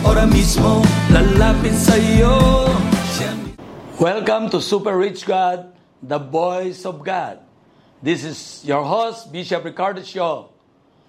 [0.00, 0.82] mismo, ora mismo,
[4.00, 5.72] Welcome to Super Rich God,
[6.02, 7.40] the voice of God.
[8.02, 10.48] This is your host, Bishop Ricardo Shaw,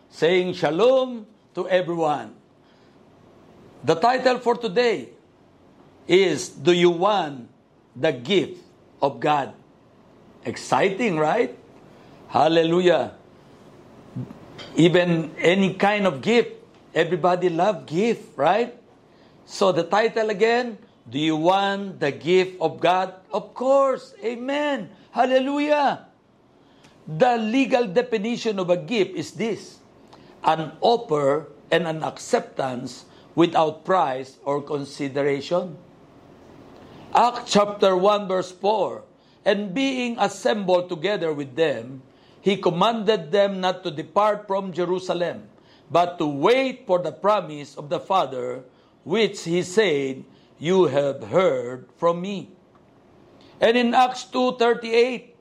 [0.10, 2.36] saying shalom to everyone.
[3.84, 5.10] The title for today
[6.08, 7.48] is Do You Want
[7.96, 8.60] the Gift
[9.02, 9.54] of God?
[10.44, 11.56] Exciting, right?
[12.28, 13.14] Hallelujah.
[14.76, 16.52] Even any kind of gift,
[16.94, 18.81] everybody love gift, right?
[19.52, 23.20] So the title again, Do you want the gift of God?
[23.36, 24.16] Of course.
[24.24, 24.88] Amen.
[25.12, 26.08] Hallelujah.
[27.04, 29.84] The legal definition of a gift is this
[30.48, 33.04] an offer and an acceptance
[33.36, 35.76] without price or consideration.
[37.12, 39.04] Acts chapter 1, verse 4
[39.44, 42.08] And being assembled together with them,
[42.40, 45.52] he commanded them not to depart from Jerusalem,
[45.92, 48.64] but to wait for the promise of the Father,
[49.04, 50.24] which he said,
[50.60, 52.50] You have heard from me.
[53.60, 55.34] And in Acts 2:38,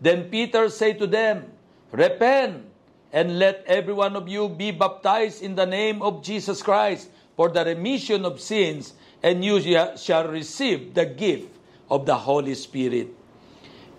[0.00, 1.52] then Peter said to them,
[1.92, 2.64] Repent
[3.12, 7.48] and let every one of you be baptized in the name of Jesus Christ for
[7.48, 9.60] the remission of sins, and you
[9.96, 11.48] shall receive the gift
[11.88, 13.08] of the Holy Spirit.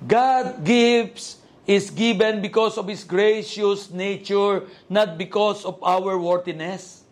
[0.05, 7.03] God gives is given because of His gracious nature, not because of our worthiness.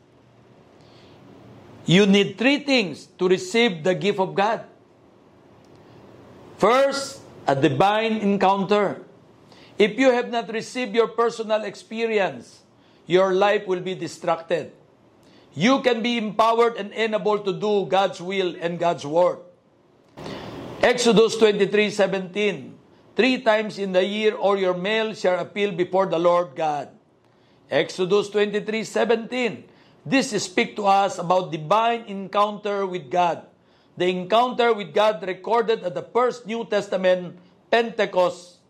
[1.86, 4.66] You need three things to receive the gift of God.
[6.58, 9.04] First, a divine encounter.
[9.78, 12.64] If you have not received your personal experience,
[13.06, 14.72] your life will be distracted.
[15.54, 19.40] You can be empowered and enabled to do God's will and God's word.
[20.82, 22.76] Exodus 23:17
[23.16, 26.90] Three times in the year all your male shall appeal before the Lord God.
[27.72, 29.64] Exodus 23:17
[30.06, 33.50] This speak to us about divine encounter with God.
[33.98, 37.40] The encounter with God recorded at the first New Testament
[37.72, 38.62] Pentecost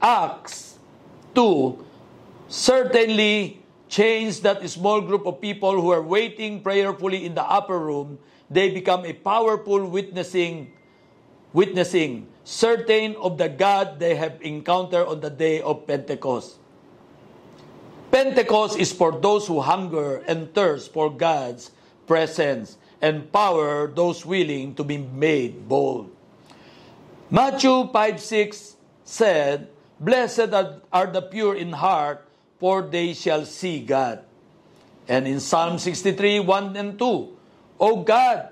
[0.00, 0.78] Acts
[1.34, 1.84] 2
[2.48, 8.18] certainly changed that small group of people who are waiting prayerfully in the upper room.
[8.48, 10.72] They become a powerful witnessing,
[11.52, 16.58] witnessing certain of the God they have encountered on the day of Pentecost.
[18.16, 21.68] Pentecost is for those who hunger and thirst for God's
[22.08, 26.08] presence and power, those willing to be made bold.
[27.28, 29.68] Matthew 5 6 said,
[30.00, 32.24] Blessed are, the pure in heart,
[32.56, 34.24] for they shall see God.
[35.04, 37.36] And in Psalm 63 1 and 2,
[37.78, 38.48] O God,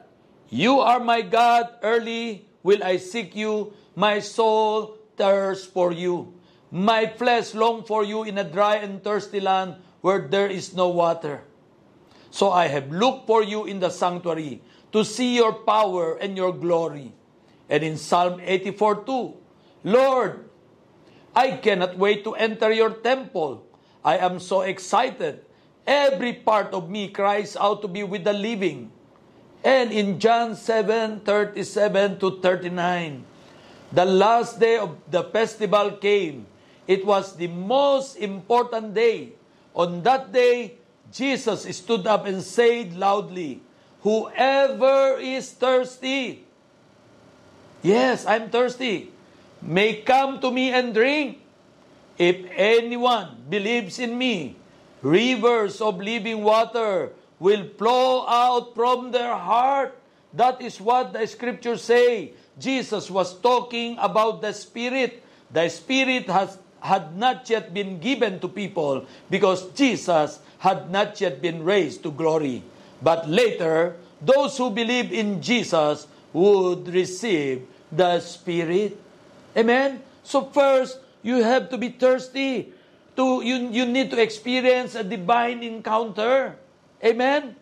[0.53, 6.37] you are my God, early will I seek you, my soul thirsts for you.
[6.75, 10.91] My flesh long for you in a dry and thirsty land where there is no
[10.91, 11.47] water.
[12.35, 14.59] So I have looked for you in the sanctuary
[14.91, 17.15] to see your power and your glory.
[17.71, 20.51] And in Psalm 84 2, Lord,
[21.31, 23.63] I cannot wait to enter your temple.
[24.03, 25.47] I am so excited.
[25.87, 28.91] Every part of me cries out to be with the living.
[29.63, 33.23] And in John 7 37 to 39,
[33.95, 36.51] the last day of the festival came.
[36.87, 39.33] It was the most important day.
[39.75, 40.77] On that day,
[41.13, 43.61] Jesus stood up and said loudly,
[44.03, 46.45] Whoever is thirsty,
[47.83, 49.11] yes, I'm thirsty,
[49.63, 51.41] may come to me and drink.
[52.19, 54.57] If anyone believes in me,
[55.03, 59.99] rivers of living water will flow out from their heart.
[60.33, 62.35] That is what the scriptures say.
[62.59, 65.23] Jesus was talking about the Spirit.
[65.51, 71.41] The Spirit has, had not yet been given to people because Jesus had not yet
[71.41, 72.61] been raised to glory.
[73.01, 79.01] But later, those who believe in Jesus would receive the Spirit.
[79.57, 80.05] Amen?
[80.23, 82.77] So first, you have to be thirsty.
[83.17, 86.57] To, you, you need to experience a divine encounter.
[87.01, 87.57] Amen?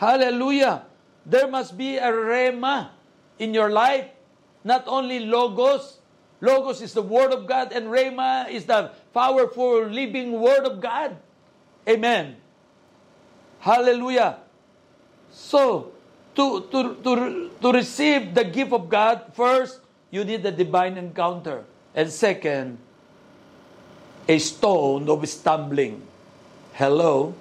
[0.00, 0.88] Hallelujah.
[1.26, 2.92] There must be a rema
[3.38, 4.08] in your life.
[4.64, 6.00] Not only logos.
[6.40, 11.16] Logos is the Word of God and rema is the powerful living Word of God.
[11.88, 12.36] Amen.
[13.60, 14.38] Hallelujah.
[15.32, 15.92] So,
[16.34, 21.64] to, to, to, to receive the gift of God, first, you need a divine encounter.
[21.94, 22.78] And second,
[24.28, 26.02] a stone of stumbling.
[26.74, 27.34] Hello?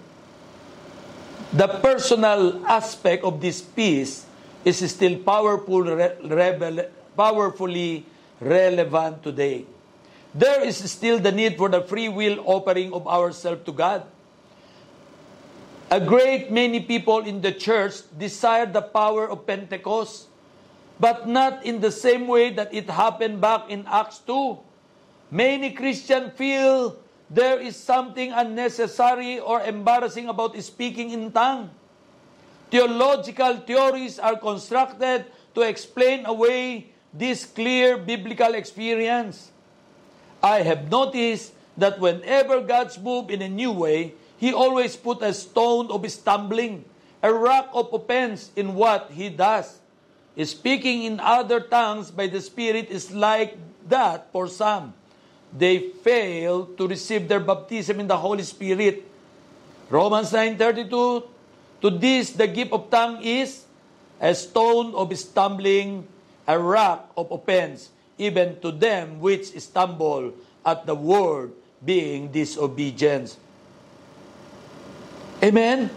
[1.52, 4.26] The personal aspect of this peace
[4.66, 8.06] is still powerful, re- revel- powerfully
[8.44, 9.66] relevant today.
[10.34, 14.06] There is still the need for the free will offering of ourselves to God.
[15.94, 20.26] A great many people in the church desire the power of Pentecost,
[21.00, 24.58] but not in the same way that it happened back in Acts 2.
[25.30, 26.98] Many Christians feel
[27.30, 31.70] there is something unnecessary or embarrassing about speaking in tongue.
[32.74, 39.52] Theological theories are constructed to explain away this clear biblical experience.
[40.42, 45.34] I have noticed that whenever God's move in a new way, He always put a
[45.34, 46.84] stone of stumbling,
[47.22, 49.80] a rock of offense in what He does.
[50.36, 53.56] Speaking in other tongues by the Spirit is like
[53.88, 54.94] that for some.
[55.54, 59.06] They fail to receive their baptism in the Holy Spirit.
[59.90, 60.90] Romans 9.32
[61.82, 63.66] To this, the gift of tongue is
[64.20, 66.08] a stone of stumbling,
[66.48, 70.34] a rock of offense, even to them which stumble
[70.66, 71.52] at the word,
[71.84, 73.38] being disobedience.
[75.44, 75.90] Amen?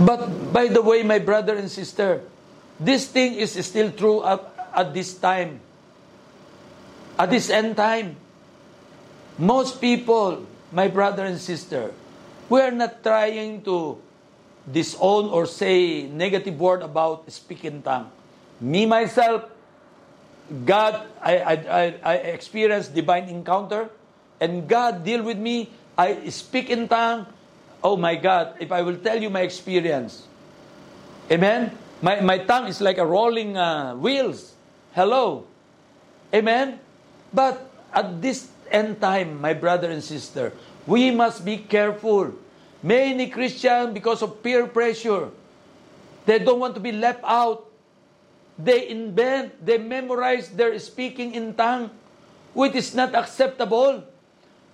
[0.00, 2.24] But by the way, my brother and sister,
[2.80, 4.40] this thing is still true at,
[4.72, 5.60] at this time.
[7.18, 8.16] At this end time.
[9.36, 11.92] Most people, my brother and sister,
[12.48, 14.00] we are not trying to
[14.64, 18.10] disown or say negative word about speaking tongue.
[18.60, 19.44] Me myself,
[20.66, 23.88] God, I, I, I, experience divine encounter,
[24.40, 25.70] and God deal with me.
[25.96, 27.26] I speak in tongue.
[27.82, 30.26] Oh my God, if I will tell you my experience.
[31.30, 31.76] Amen?
[32.02, 34.54] My, my tongue is like a rolling uh, wheels.
[34.92, 35.46] Hello.
[36.34, 36.80] Amen?
[37.32, 40.52] But at this end time, my brother and sister,
[40.86, 42.34] we must be careful
[42.82, 45.28] Many Christians, because of peer pressure,
[46.24, 47.68] they don't want to be left out.
[48.62, 51.90] They invent, they memorize their speaking in tongue,
[52.52, 54.04] which is not acceptable.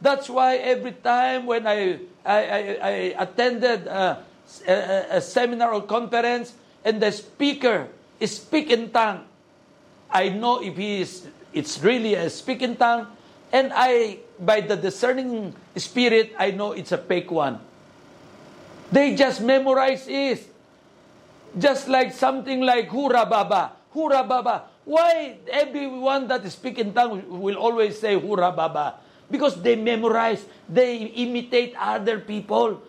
[0.01, 4.25] That's why every time when I, I, I, I attended a,
[4.67, 6.55] a, a seminar or conference
[6.85, 7.89] and the speaker
[8.19, 9.25] is speaking tongue,
[10.11, 13.07] I know if he is, it's really a speaking tongue,
[13.53, 17.61] and I, by the discerning spirit, I know it's a fake one.
[18.91, 20.47] They just memorize it.
[21.57, 23.73] Just like something like Hura Baba.
[23.97, 24.69] Hura Baba.
[24.85, 29.01] Why everyone that speak in tongue will always say Hura Baba?
[29.31, 32.83] Because they memorize, they imitate other people.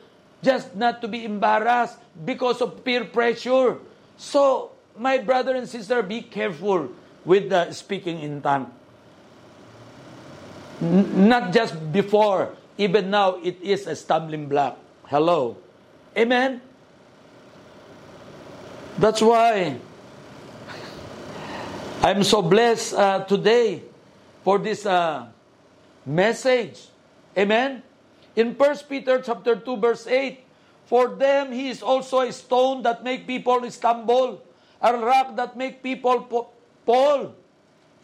[0.43, 3.79] Just not to be embarrassed because of peer pressure.
[4.17, 6.91] So, my brother and sister, be careful
[7.25, 8.69] with the speaking in tongue.
[10.81, 14.77] N- not just before, even now, it is a stumbling block.
[15.05, 15.57] Hello.
[16.15, 16.61] Amen?
[18.99, 19.77] That's why
[21.97, 23.81] I'm so blessed uh, today
[24.45, 25.33] for this uh,
[26.05, 26.93] message.
[27.33, 27.81] Amen?
[28.37, 30.37] In 1 Peter chapter 2 verse 8,
[30.85, 34.45] For them he is also a stone that make people stumble,
[34.79, 36.21] a rock that make people
[36.85, 37.33] fall.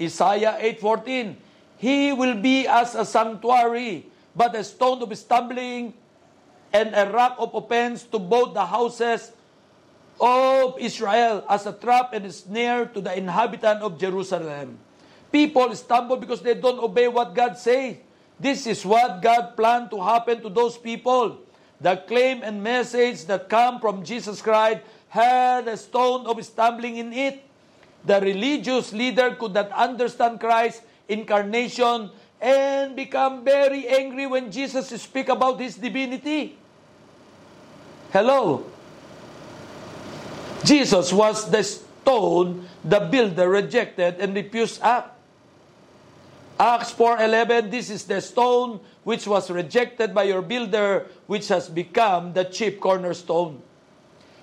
[0.01, 1.37] Isaiah 8:14,
[1.77, 5.93] He will be as a sanctuary, but a stone of stumbling
[6.73, 9.31] and a rock of offense to both the houses
[10.23, 14.79] of Israel as a trap and a snare to the inhabitant of Jerusalem.
[15.27, 17.99] People stumble because they don't obey what God says.
[18.39, 21.43] This is what God planned to happen to those people.
[21.81, 24.79] The claim and message that come from Jesus Christ
[25.11, 27.43] had a stone of stumbling in it.
[28.07, 35.27] The religious leader could not understand Christ's incarnation and become very angry when Jesus speak
[35.27, 36.55] about his divinity.
[38.11, 38.63] Hello.
[40.63, 45.19] Jesus was the stone the builder rejected and refused up.
[46.59, 52.31] Acts 4:11 This is the stone which was rejected by your builder which has become
[52.33, 53.61] the chief cornerstone.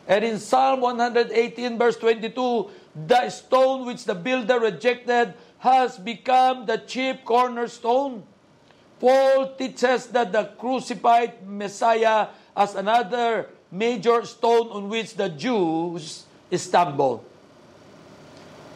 [0.09, 2.71] And in Psalm 118 verse 22
[3.07, 8.25] the stone which the builder rejected has become the chief cornerstone.
[8.99, 17.25] Paul teaches that the crucified Messiah as another major stone on which the Jews stumble.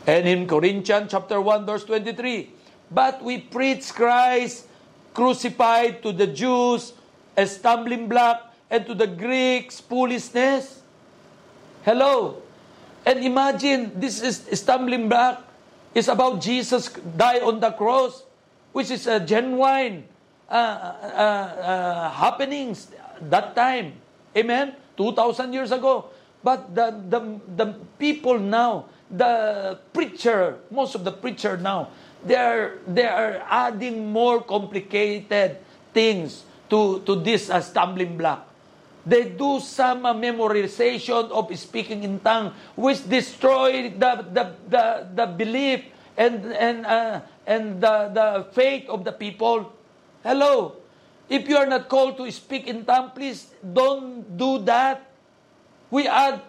[0.06, 2.50] And in Corinthians chapter 1 verse 23,
[2.90, 4.66] but we preach Christ
[5.14, 6.92] crucified to the Jews
[7.36, 10.82] a stumbling block and to the Greeks foolishness.
[11.84, 12.42] Hello.
[13.06, 15.42] And imagine this is stumbling block
[15.94, 18.24] is about Jesus die on the cross,
[18.72, 20.04] which is a genuine
[20.48, 23.94] uh, uh, uh, happenings that time.
[24.36, 24.74] Amen.
[24.96, 26.06] 2,000 years ago.
[26.42, 27.66] But the, the, the
[27.98, 31.88] people now, the preacher, most of the preacher now,
[32.24, 35.58] they are, they are adding more complicated
[35.92, 38.48] things to, to this uh, stumbling block.
[39.06, 45.26] They do some uh, memorization of speaking in tongue, which destroy the, the, the, the
[45.26, 45.84] belief
[46.16, 49.72] and, and, uh, and the, the faith of the people.
[50.22, 50.83] Hello.
[51.28, 55.10] If you are not called to speak in tongue, please don't do that.
[55.90, 56.42] We add,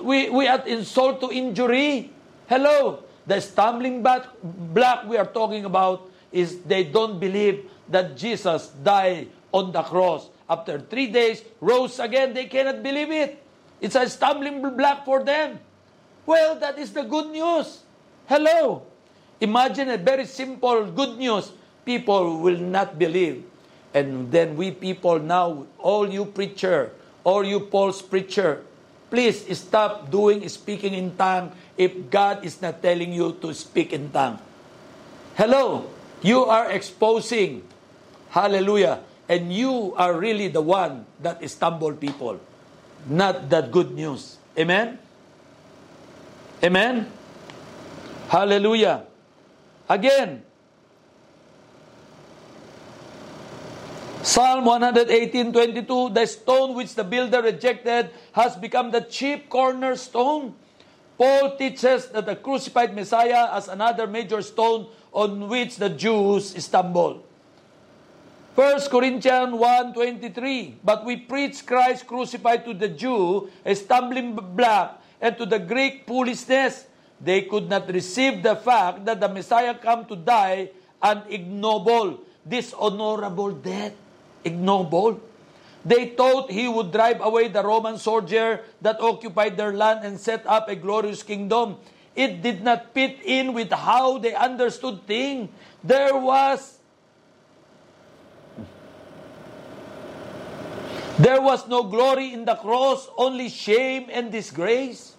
[0.00, 2.10] we, we add insult to injury.
[2.48, 3.04] Hello.
[3.26, 9.72] The stumbling block we are talking about is they don't believe that Jesus died on
[9.72, 10.28] the cross.
[10.48, 12.32] After three days, rose again.
[12.32, 13.42] They cannot believe it.
[13.80, 15.60] It's a stumbling block for them.
[16.24, 17.80] Well, that is the good news.
[18.26, 18.82] Hello.
[19.40, 21.52] Imagine a very simple good news.
[21.84, 23.44] People will not believe.
[23.94, 26.92] And then we people now, all you preacher,
[27.24, 28.62] all you false preacher,
[29.10, 34.10] please stop doing speaking in tongue if God is not telling you to speak in
[34.10, 34.38] tongue.
[35.36, 35.88] Hello,
[36.20, 37.62] you are exposing,
[38.30, 42.40] hallelujah, and you are really the one that stumble people,
[43.08, 44.36] not that good news.
[44.58, 44.98] Amen?
[46.62, 47.06] Amen?
[48.28, 49.04] Hallelujah.
[49.88, 50.42] Again,
[54.28, 60.52] Psalm 118:22 The stone which the builder rejected has become the chief cornerstone.
[61.16, 67.24] Paul teaches that the crucified Messiah as another major stone on which the Jews stumble.
[68.52, 69.56] 1 Corinthians
[69.96, 75.58] 1.23 But we preach Christ crucified to the Jew, a stumbling block, and to the
[75.58, 76.84] Greek foolishness.
[77.16, 83.56] They could not receive the fact that the Messiah come to die an ignoble, dishonorable
[83.56, 83.96] death
[84.44, 85.20] ignoble.
[85.84, 90.46] They thought he would drive away the Roman soldier that occupied their land and set
[90.46, 91.76] up a glorious kingdom.
[92.14, 95.50] It did not fit in with how they understood things.
[95.84, 96.78] There was
[101.18, 105.16] There was no glory in the cross, only shame and disgrace.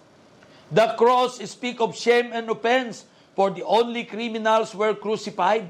[0.72, 3.04] The cross speak of shame and offense,
[3.36, 5.68] for the only criminals were crucified.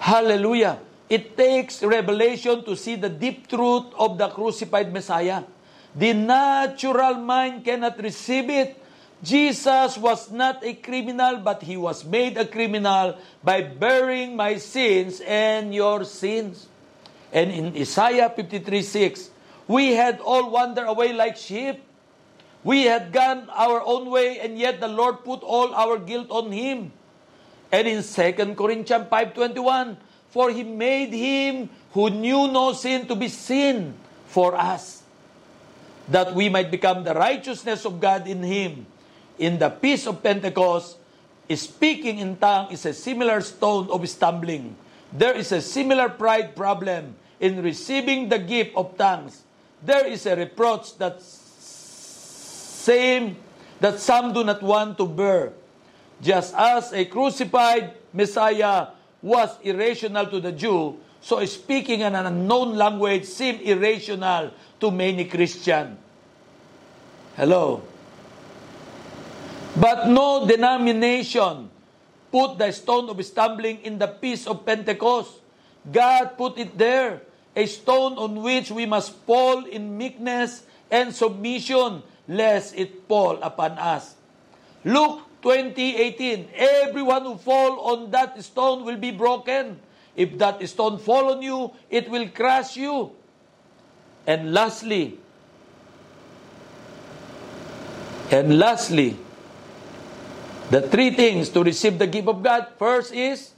[0.00, 0.80] Hallelujah.
[1.08, 5.44] It takes revelation to see the deep truth of the crucified Messiah.
[5.96, 8.76] The natural mind cannot receive it.
[9.24, 15.20] Jesus was not a criminal, but he was made a criminal by bearing my sins
[15.26, 16.68] and your sins.
[17.32, 19.32] And in Isaiah 53:6,
[19.66, 21.82] we had all wandered away like sheep.
[22.62, 26.52] We had gone our own way, and yet the Lord put all our guilt on
[26.52, 26.92] him.
[27.72, 29.96] And in 2 Corinthians 5:21,
[30.30, 33.94] For He made Him who knew no sin to be sin
[34.26, 35.02] for us,
[36.08, 38.86] that we might become the righteousness of God in Him.
[39.38, 40.98] In the peace of Pentecost,
[41.54, 44.76] speaking in tongue is a similar stone of stumbling.
[45.12, 49.42] There is a similar pride problem in receiving the gift of tongues.
[49.82, 53.36] There is a reproach that same
[53.80, 55.52] that some do not want to bear.
[56.20, 58.88] Just as a crucified Messiah
[59.22, 65.98] was irrational to the Jew, so speaking an unknown language seemed irrational to many Christian.
[67.36, 67.82] Hello.
[69.78, 71.70] But no denomination
[72.30, 75.38] put the stone of stumbling in the peace of Pentecost.
[75.90, 77.22] God put it there,
[77.54, 83.72] a stone on which we must fall in meekness and submission, lest it fall upon
[83.78, 84.16] us.
[84.84, 89.78] Luke 2018, everyone who fall on that stone will be broken.
[90.16, 93.12] If that stone fall on you, it will crush you.
[94.26, 95.18] And lastly,
[98.30, 99.16] and lastly,
[100.70, 102.68] the three things to receive the gift of God.
[102.76, 103.52] First is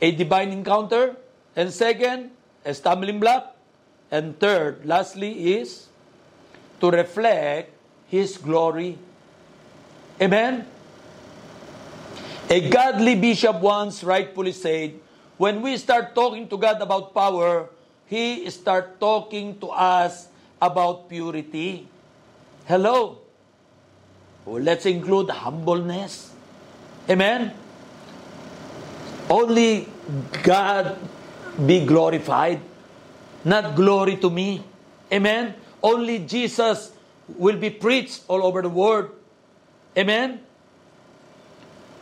[0.00, 1.16] a divine encounter.
[1.54, 2.30] And second,
[2.64, 3.54] a stumbling block.
[4.10, 5.86] And third, lastly, is
[6.80, 7.70] to reflect
[8.08, 8.98] His glory
[10.20, 10.66] Amen?
[12.48, 14.94] A godly bishop once rightfully said,
[15.36, 17.68] when we start talking to God about power,
[18.06, 20.28] He start talking to us
[20.62, 21.88] about purity.
[22.66, 23.18] Hello?
[24.44, 26.32] Well, let's include humbleness.
[27.10, 27.52] Amen?
[29.28, 29.88] Only
[30.42, 30.96] God
[31.66, 32.60] be glorified,
[33.44, 34.62] not glory to me.
[35.12, 35.54] Amen?
[35.82, 36.92] Only Jesus
[37.36, 39.10] will be preached all over the world.
[39.96, 40.44] Amen?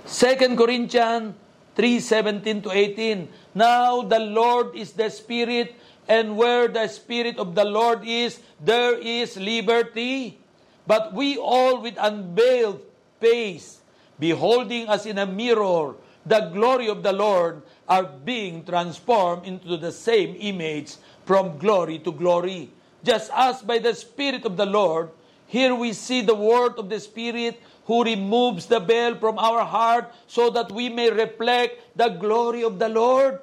[0.04, 1.34] 2 Corinthians
[1.78, 3.28] 3:17 to 18.
[3.54, 5.78] Now the Lord is the Spirit,
[6.10, 10.38] and where the Spirit of the Lord is, there is liberty.
[10.86, 12.82] But we all with unveiled
[13.22, 13.80] face,
[14.18, 15.96] beholding as in a mirror
[16.26, 22.12] the glory of the Lord, are being transformed into the same image from glory to
[22.12, 22.70] glory.
[23.04, 25.10] Just as by the Spirit of the Lord,
[25.46, 30.12] here we see the word of the Spirit who removes the veil from our heart
[30.26, 33.40] so that we may reflect the glory of the Lord.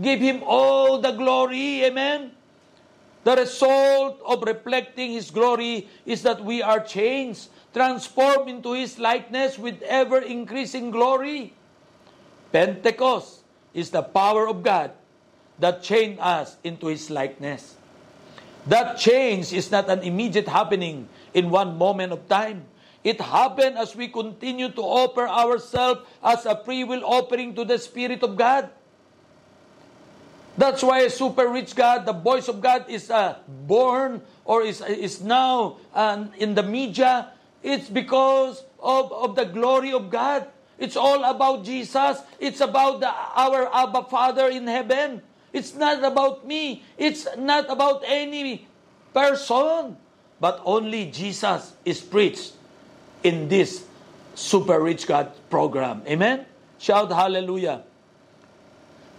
[0.00, 1.84] Give Him all the glory.
[1.84, 2.32] Amen.
[3.24, 9.58] The result of reflecting His glory is that we are changed, transformed into His likeness
[9.58, 11.52] with ever increasing glory.
[12.52, 14.92] Pentecost is the power of God
[15.58, 17.76] that changed us into His likeness.
[18.66, 22.64] That change is not an immediate happening in one moment of time.
[23.02, 27.78] It happened as we continue to offer ourselves as a free will offering to the
[27.78, 28.68] Spirit of God.
[30.58, 34.82] That's why a super rich God, the voice of God is uh, born or is,
[34.82, 37.32] is now uh, in the media.
[37.62, 40.48] It's because of, of the glory of God.
[40.76, 42.20] It's all about Jesus.
[42.38, 45.22] It's about the, our Abba Father in heaven.
[45.52, 46.84] It's not about me.
[46.98, 48.68] It's not about any
[49.14, 49.96] person.
[50.40, 52.59] But only Jesus is preached
[53.22, 53.84] in this
[54.34, 56.02] super rich God program.
[56.06, 56.46] Amen?
[56.78, 57.84] Shout hallelujah.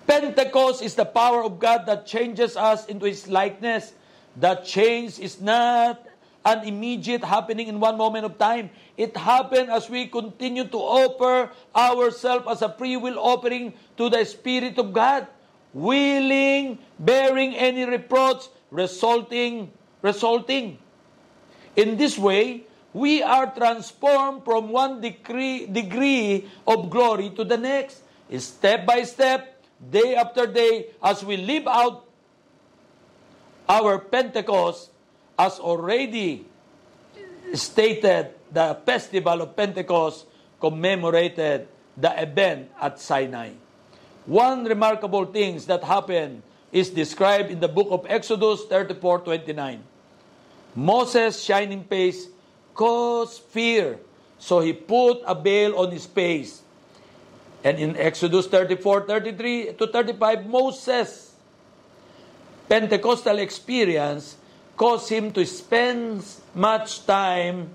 [0.08, 3.94] Pentecost is the power of God that changes us into His likeness.
[4.36, 6.04] That change is not
[6.44, 8.72] an immediate happening in one moment of time.
[8.98, 14.26] It happened as we continue to offer ourselves as a free will offering to the
[14.26, 15.28] Spirit of God,
[15.74, 20.80] willing, bearing any reproach, resulting, resulting.
[21.76, 28.04] In this way, we are transformed from one degree, degree of glory to the next,
[28.38, 32.06] step by step, day after day, as we live out
[33.68, 34.92] our Pentecost,
[35.40, 36.46] as already
[37.54, 40.26] stated, the festival of Pentecost
[40.60, 43.56] commemorated the event at Sinai.
[44.26, 49.80] One remarkable thing that happened is described in the book of Exodus 34:29.
[50.76, 52.28] Moses' shining face
[52.74, 54.00] caused fear,
[54.40, 56.62] so he put a veil on his face.
[57.64, 61.36] And in Exodus 34, 33 to 35, Moses'
[62.68, 64.38] Pentecostal experience
[64.78, 66.24] caused him to spend
[66.56, 67.70] much time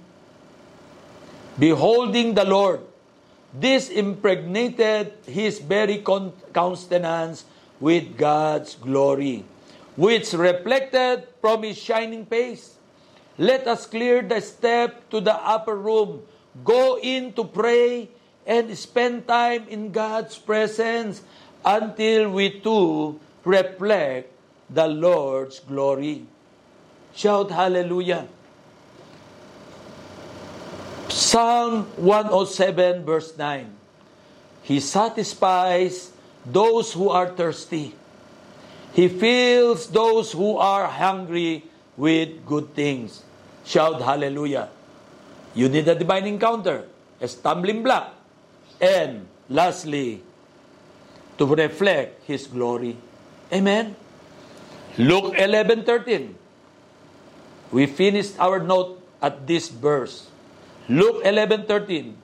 [1.58, 2.80] beholding the Lord.
[3.54, 6.02] This impregnated his very
[6.52, 7.44] countenance
[7.78, 9.44] with God's glory,
[9.96, 12.75] which reflected from his shining face.
[13.38, 16.22] Let us clear the step to the upper room,
[16.64, 18.08] go in to pray,
[18.46, 21.20] and spend time in God's presence
[21.64, 24.32] until we too reflect
[24.70, 26.24] the Lord's glory.
[27.12, 28.28] Shout hallelujah.
[31.08, 33.72] Psalm 107 verse 9.
[34.62, 36.12] He satisfies
[36.44, 37.94] those who are thirsty.
[38.94, 41.64] He fills those who are hungry
[41.96, 43.25] with good things.
[43.66, 44.70] Shout hallelujah.
[45.50, 46.86] You need a divine encounter,
[47.18, 48.14] a stumbling block,
[48.78, 50.22] and lastly,
[51.34, 52.94] to reflect His glory.
[53.50, 53.98] Amen.
[54.94, 56.38] Luke 11:13.
[57.74, 60.30] We finished our note at this verse.
[60.86, 62.14] Luke 11:13.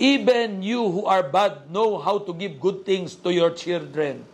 [0.00, 4.24] Even you who are bad know how to give good things to your children.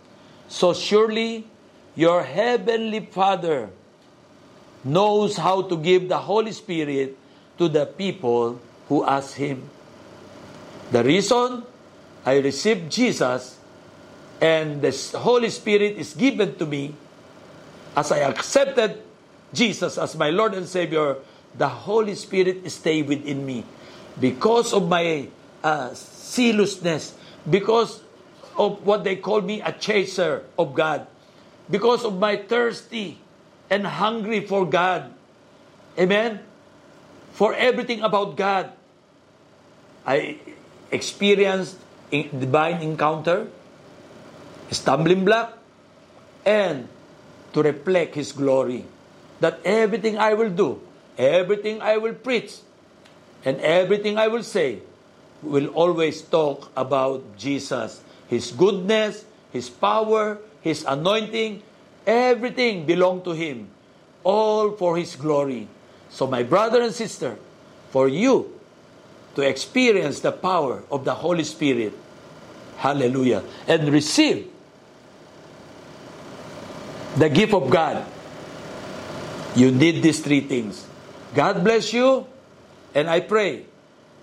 [0.47, 1.51] So surely
[1.99, 3.75] your heavenly Father
[4.85, 7.17] knows how to give the Holy Spirit
[7.59, 9.69] to the people who ask him.
[10.91, 11.65] The reason
[12.25, 13.59] I received Jesus
[14.41, 16.95] and the Holy Spirit is given to me
[17.97, 19.03] as I accepted
[19.53, 21.17] Jesus as my Lord and Savior,
[21.57, 23.65] the Holy Spirit stay within me
[24.21, 25.29] because of my
[25.65, 27.15] uh, zealousness,
[27.49, 28.03] because
[28.57, 31.07] of what they call me a chaser of God,
[31.71, 33.19] because of my thirsty
[33.71, 35.13] and hungry for God.
[35.99, 36.41] Amen?
[37.33, 38.73] For everything about God.
[40.07, 40.41] I
[40.91, 41.77] experienced
[42.11, 43.49] divine encounter,
[44.71, 45.59] stumbling block,
[46.45, 46.89] and
[47.53, 48.85] to reflect His glory.
[49.41, 50.81] That everything I will do,
[51.17, 52.59] everything I will preach,
[53.45, 54.81] and everything I will say
[55.43, 61.63] will always talk about Jesus, His goodness, His power, His anointing,
[62.09, 63.69] everything belong to Him,
[64.25, 65.69] all for His glory.
[66.09, 67.37] So my brother and sister,
[67.91, 68.59] for you
[69.35, 71.93] to experience the power of the Holy Spirit.
[72.79, 73.45] Hallelujah.
[73.67, 74.51] And receive
[77.17, 78.05] the gift of God.
[79.55, 80.87] You need these three things.
[81.35, 82.27] God bless you.
[82.95, 83.67] And I pray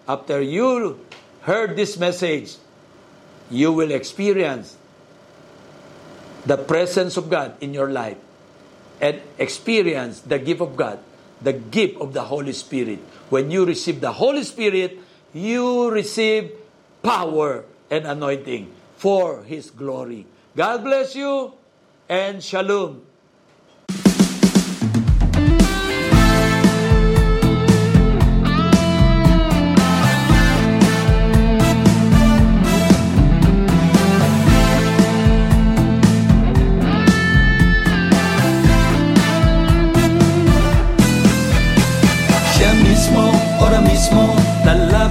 [0.08, 1.00] after you
[1.42, 2.56] heard this message,
[3.52, 4.76] you will experience
[6.46, 8.18] the presence of God in your life
[9.02, 11.00] and experience the gift of God,
[11.42, 13.00] the gift of the Holy Spirit.
[13.30, 15.00] When you receive the Holy Spirit,
[15.34, 16.52] you receive
[17.04, 20.26] power and anointing for His glory.
[20.56, 21.54] God bless you
[22.08, 23.02] and shalom.